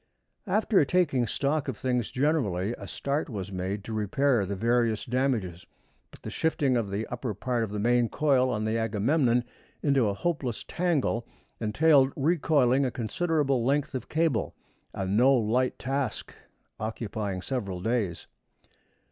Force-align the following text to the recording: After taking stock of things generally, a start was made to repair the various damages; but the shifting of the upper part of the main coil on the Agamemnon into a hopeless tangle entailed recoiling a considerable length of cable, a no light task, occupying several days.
After 0.47 0.83
taking 0.83 1.27
stock 1.27 1.67
of 1.67 1.77
things 1.77 2.09
generally, 2.09 2.73
a 2.79 2.87
start 2.87 3.29
was 3.29 3.51
made 3.51 3.83
to 3.83 3.93
repair 3.93 4.47
the 4.47 4.55
various 4.55 5.05
damages; 5.05 5.63
but 6.09 6.23
the 6.23 6.31
shifting 6.31 6.75
of 6.75 6.89
the 6.89 7.05
upper 7.05 7.35
part 7.35 7.63
of 7.63 7.69
the 7.69 7.77
main 7.77 8.09
coil 8.09 8.49
on 8.49 8.65
the 8.65 8.79
Agamemnon 8.79 9.43
into 9.83 10.07
a 10.09 10.15
hopeless 10.15 10.63
tangle 10.63 11.27
entailed 11.59 12.11
recoiling 12.15 12.83
a 12.83 12.89
considerable 12.89 13.63
length 13.63 13.93
of 13.93 14.09
cable, 14.09 14.55
a 14.91 15.05
no 15.05 15.35
light 15.35 15.77
task, 15.77 16.33
occupying 16.79 17.43
several 17.43 17.79
days. 17.79 18.25